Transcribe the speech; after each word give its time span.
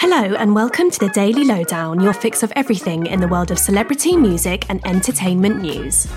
Hello, 0.00 0.34
and 0.36 0.54
welcome 0.54 0.90
to 0.90 0.98
the 0.98 1.10
Daily 1.10 1.44
Lowdown, 1.44 2.00
your 2.00 2.14
fix 2.14 2.42
of 2.42 2.50
everything 2.56 3.04
in 3.04 3.20
the 3.20 3.28
world 3.28 3.50
of 3.50 3.58
celebrity, 3.58 4.16
music, 4.16 4.64
and 4.70 4.80
entertainment 4.86 5.60
news. 5.60 6.08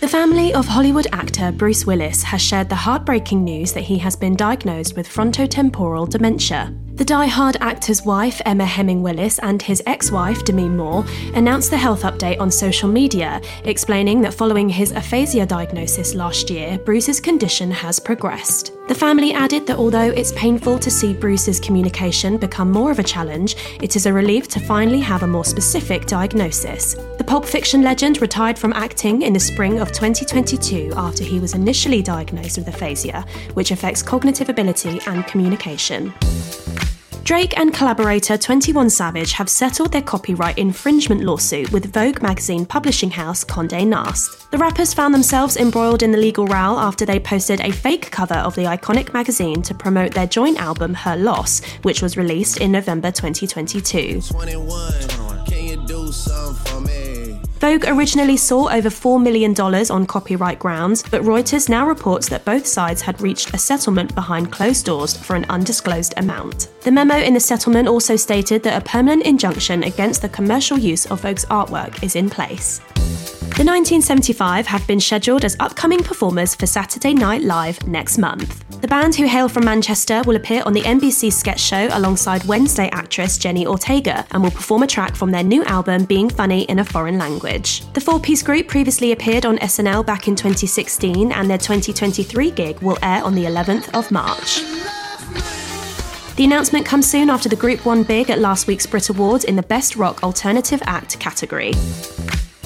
The 0.00 0.08
family 0.08 0.52
of 0.52 0.66
Hollywood 0.66 1.06
actor 1.12 1.52
Bruce 1.52 1.86
Willis 1.86 2.24
has 2.24 2.42
shared 2.42 2.68
the 2.68 2.74
heartbreaking 2.74 3.44
news 3.44 3.74
that 3.74 3.82
he 3.82 3.98
has 3.98 4.16
been 4.16 4.34
diagnosed 4.34 4.96
with 4.96 5.08
frontotemporal 5.08 6.08
dementia. 6.08 6.74
The 7.00 7.06
die-hard 7.06 7.56
actor's 7.62 8.04
wife, 8.04 8.42
Emma 8.44 8.66
Heming 8.66 9.02
Willis, 9.02 9.38
and 9.38 9.62
his 9.62 9.82
ex 9.86 10.12
wife, 10.12 10.44
Demi 10.44 10.68
Moore, 10.68 11.02
announced 11.34 11.70
the 11.70 11.78
health 11.78 12.02
update 12.02 12.38
on 12.38 12.50
social 12.50 12.90
media, 12.90 13.40
explaining 13.64 14.20
that 14.20 14.34
following 14.34 14.68
his 14.68 14.92
aphasia 14.92 15.46
diagnosis 15.46 16.14
last 16.14 16.50
year, 16.50 16.76
Bruce's 16.76 17.18
condition 17.18 17.70
has 17.70 17.98
progressed. 17.98 18.74
The 18.86 18.94
family 18.94 19.32
added 19.32 19.66
that 19.66 19.78
although 19.78 20.10
it's 20.10 20.32
painful 20.32 20.78
to 20.78 20.90
see 20.90 21.14
Bruce's 21.14 21.58
communication 21.58 22.36
become 22.36 22.70
more 22.70 22.90
of 22.90 22.98
a 22.98 23.02
challenge, 23.02 23.56
it 23.80 23.96
is 23.96 24.04
a 24.04 24.12
relief 24.12 24.46
to 24.48 24.60
finally 24.60 25.00
have 25.00 25.22
a 25.22 25.26
more 25.26 25.46
specific 25.46 26.04
diagnosis. 26.04 26.96
The 27.16 27.24
Pulp 27.24 27.46
Fiction 27.46 27.80
legend 27.80 28.20
retired 28.20 28.58
from 28.58 28.74
acting 28.74 29.22
in 29.22 29.32
the 29.32 29.40
spring 29.40 29.80
of 29.80 29.90
2022 29.92 30.92
after 30.96 31.24
he 31.24 31.40
was 31.40 31.54
initially 31.54 32.02
diagnosed 32.02 32.58
with 32.58 32.68
aphasia, 32.68 33.24
which 33.54 33.70
affects 33.70 34.02
cognitive 34.02 34.50
ability 34.50 35.00
and 35.06 35.26
communication. 35.26 36.12
Drake 37.30 37.56
and 37.56 37.72
collaborator 37.72 38.36
21 38.36 38.90
Savage 38.90 39.30
have 39.30 39.48
settled 39.48 39.92
their 39.92 40.02
copyright 40.02 40.58
infringement 40.58 41.22
lawsuit 41.22 41.70
with 41.70 41.92
Vogue 41.92 42.20
magazine 42.22 42.66
publishing 42.66 43.08
house 43.08 43.44
Condé 43.44 43.86
Nast. 43.86 44.50
The 44.50 44.58
rappers 44.58 44.92
found 44.92 45.14
themselves 45.14 45.56
embroiled 45.56 46.02
in 46.02 46.10
the 46.10 46.18
legal 46.18 46.44
row 46.48 46.76
after 46.76 47.06
they 47.06 47.20
posted 47.20 47.60
a 47.60 47.70
fake 47.70 48.10
cover 48.10 48.34
of 48.34 48.56
the 48.56 48.64
iconic 48.64 49.12
magazine 49.14 49.62
to 49.62 49.74
promote 49.74 50.12
their 50.12 50.26
joint 50.26 50.58
album 50.58 50.92
Her 50.92 51.16
Loss, 51.16 51.62
which 51.82 52.02
was 52.02 52.16
released 52.16 52.58
in 52.58 52.72
November 52.72 53.12
2022. 53.12 54.22
21. 54.22 54.80
Vogue 57.60 57.84
originally 57.88 58.38
saw 58.38 58.70
over 58.70 58.88
$4 58.88 59.22
million 59.22 59.54
on 59.60 60.06
copyright 60.06 60.58
grounds, 60.58 61.02
but 61.02 61.20
Reuters 61.20 61.68
now 61.68 61.86
reports 61.86 62.26
that 62.30 62.46
both 62.46 62.66
sides 62.66 63.02
had 63.02 63.20
reached 63.20 63.52
a 63.52 63.58
settlement 63.58 64.14
behind 64.14 64.50
closed 64.50 64.86
doors 64.86 65.14
for 65.14 65.36
an 65.36 65.44
undisclosed 65.50 66.14
amount. 66.16 66.68
The 66.80 66.90
memo 66.90 67.16
in 67.16 67.34
the 67.34 67.40
settlement 67.40 67.86
also 67.86 68.16
stated 68.16 68.62
that 68.62 68.80
a 68.80 68.84
permanent 68.86 69.24
injunction 69.24 69.82
against 69.82 70.22
the 70.22 70.30
commercial 70.30 70.78
use 70.78 71.04
of 71.10 71.20
Vogue's 71.20 71.44
artwork 71.46 72.02
is 72.02 72.16
in 72.16 72.30
place. 72.30 72.80
The 73.60 73.66
1975 73.66 74.66
have 74.68 74.86
been 74.86 75.00
scheduled 75.00 75.44
as 75.44 75.54
upcoming 75.60 76.02
performers 76.02 76.54
for 76.54 76.64
Saturday 76.64 77.12
Night 77.12 77.42
Live 77.42 77.86
next 77.86 78.16
month. 78.16 78.64
The 78.80 78.88
band, 78.88 79.14
who 79.14 79.26
hail 79.26 79.50
from 79.50 79.66
Manchester, 79.66 80.22
will 80.24 80.36
appear 80.36 80.62
on 80.64 80.72
the 80.72 80.80
NBC 80.80 81.30
sketch 81.30 81.60
show 81.60 81.88
alongside 81.92 82.42
Wednesday 82.44 82.88
actress 82.90 83.36
Jenna 83.36 83.66
Ortega 83.66 84.26
and 84.30 84.42
will 84.42 84.50
perform 84.50 84.82
a 84.82 84.86
track 84.86 85.14
from 85.14 85.30
their 85.30 85.42
new 85.42 85.62
album 85.64 86.06
Being 86.06 86.30
Funny 86.30 86.62
in 86.62 86.78
a 86.78 86.84
Foreign 86.86 87.18
Language. 87.18 87.84
The 87.92 88.00
four 88.00 88.18
piece 88.18 88.42
group 88.42 88.66
previously 88.66 89.12
appeared 89.12 89.44
on 89.44 89.58
SNL 89.58 90.06
back 90.06 90.26
in 90.26 90.36
2016, 90.36 91.30
and 91.30 91.50
their 91.50 91.58
2023 91.58 92.52
gig 92.52 92.80
will 92.80 92.96
air 93.02 93.22
on 93.22 93.34
the 93.34 93.44
11th 93.44 93.94
of 93.94 94.10
March. 94.10 94.62
The 96.36 96.44
announcement 96.44 96.86
comes 96.86 97.10
soon 97.10 97.28
after 97.28 97.50
the 97.50 97.56
group 97.56 97.84
won 97.84 98.04
big 98.04 98.30
at 98.30 98.38
last 98.38 98.66
week's 98.66 98.86
Brit 98.86 99.10
Awards 99.10 99.44
in 99.44 99.56
the 99.56 99.62
Best 99.62 99.96
Rock 99.96 100.22
Alternative 100.22 100.80
Act 100.86 101.20
category. 101.20 101.74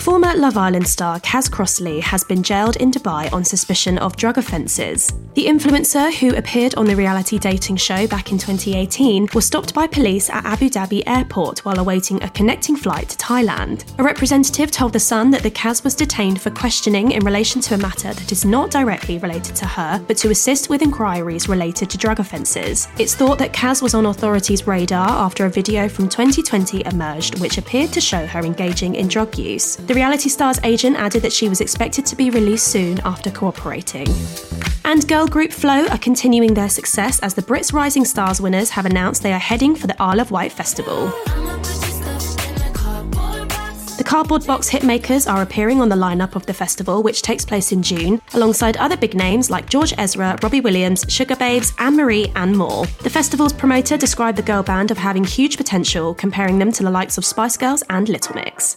Former 0.00 0.34
Love 0.34 0.56
Island 0.56 0.88
star 0.88 1.20
Kaz 1.20 1.50
Crossley 1.50 2.00
has 2.00 2.24
been 2.24 2.42
jailed 2.42 2.76
in 2.76 2.90
Dubai 2.90 3.30
on 3.34 3.44
suspicion 3.44 3.98
of 3.98 4.16
drug 4.16 4.38
offences. 4.38 5.12
The 5.34 5.44
influencer, 5.46 6.12
who 6.12 6.34
appeared 6.36 6.74
on 6.76 6.86
the 6.86 6.96
reality 6.96 7.38
dating 7.38 7.76
show 7.76 8.06
back 8.06 8.32
in 8.32 8.38
2018, 8.38 9.28
was 9.34 9.44
stopped 9.44 9.74
by 9.74 9.86
police 9.86 10.30
at 10.30 10.44
Abu 10.46 10.70
Dhabi 10.70 11.02
airport 11.06 11.66
while 11.66 11.78
awaiting 11.78 12.20
a 12.22 12.30
connecting 12.30 12.76
flight 12.76 13.10
to 13.10 13.18
Thailand. 13.18 13.84
A 13.98 14.02
representative 14.02 14.70
told 14.70 14.94
The 14.94 14.98
Sun 14.98 15.30
that 15.32 15.42
the 15.42 15.50
Kaz 15.50 15.84
was 15.84 15.94
detained 15.94 16.40
for 16.40 16.50
questioning 16.50 17.12
in 17.12 17.22
relation 17.22 17.60
to 17.60 17.74
a 17.74 17.78
matter 17.78 18.14
that 18.14 18.32
is 18.32 18.46
not 18.46 18.70
directly 18.70 19.18
related 19.18 19.54
to 19.56 19.66
her, 19.66 20.02
but 20.08 20.16
to 20.16 20.30
assist 20.30 20.70
with 20.70 20.80
inquiries 20.80 21.46
related 21.46 21.90
to 21.90 21.98
drug 21.98 22.20
offences. 22.20 22.88
It's 22.98 23.14
thought 23.14 23.38
that 23.38 23.52
Kaz 23.52 23.82
was 23.82 23.92
on 23.92 24.06
authorities' 24.06 24.66
radar 24.66 25.08
after 25.10 25.44
a 25.44 25.50
video 25.50 25.90
from 25.90 26.08
2020 26.08 26.86
emerged 26.86 27.38
which 27.38 27.58
appeared 27.58 27.92
to 27.92 28.00
show 28.00 28.26
her 28.26 28.40
engaging 28.40 28.94
in 28.94 29.06
drug 29.06 29.36
use. 29.36 29.76
The 29.90 29.96
reality 29.96 30.28
star's 30.28 30.60
agent 30.62 30.96
added 30.98 31.22
that 31.22 31.32
she 31.32 31.48
was 31.48 31.60
expected 31.60 32.06
to 32.06 32.14
be 32.14 32.30
released 32.30 32.68
soon 32.68 33.00
after 33.00 33.28
cooperating. 33.28 34.06
And 34.84 35.08
girl 35.08 35.26
group 35.26 35.50
FLO 35.50 35.88
are 35.88 35.98
continuing 35.98 36.54
their 36.54 36.68
success 36.68 37.18
as 37.18 37.34
the 37.34 37.42
Brits 37.42 37.72
Rising 37.72 38.04
Stars 38.04 38.40
winners 38.40 38.70
have 38.70 38.86
announced 38.86 39.24
they 39.24 39.32
are 39.32 39.40
heading 39.40 39.74
for 39.74 39.88
the 39.88 40.00
Isle 40.00 40.20
of 40.20 40.30
Wight 40.30 40.52
Festival. 40.52 41.08
The 43.96 44.04
Cardboard 44.06 44.46
Box 44.46 44.70
hitmakers 44.70 45.28
are 45.28 45.42
appearing 45.42 45.80
on 45.80 45.88
the 45.88 45.96
lineup 45.96 46.36
of 46.36 46.46
the 46.46 46.54
festival, 46.54 47.02
which 47.02 47.22
takes 47.22 47.44
place 47.44 47.72
in 47.72 47.82
June, 47.82 48.22
alongside 48.32 48.76
other 48.76 48.96
big 48.96 49.16
names 49.16 49.50
like 49.50 49.68
George 49.68 49.92
Ezra, 49.98 50.38
Robbie 50.40 50.60
Williams, 50.60 51.04
Sugababes, 51.06 51.74
Anne 51.80 51.96
Marie, 51.96 52.30
and 52.36 52.56
more. 52.56 52.86
The 53.02 53.10
festival's 53.10 53.52
promoter 53.52 53.96
described 53.96 54.38
the 54.38 54.42
girl 54.42 54.62
band 54.62 54.92
of 54.92 54.98
having 54.98 55.24
huge 55.24 55.56
potential, 55.56 56.14
comparing 56.14 56.60
them 56.60 56.70
to 56.70 56.84
the 56.84 56.90
likes 56.92 57.18
of 57.18 57.24
Spice 57.24 57.56
Girls 57.56 57.82
and 57.90 58.08
Little 58.08 58.36
Mix. 58.36 58.76